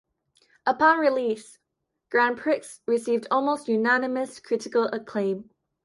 [0.65, 1.59] Upon release,
[2.09, 5.51] "Grand Prix" received almost unanimous critical acclaim.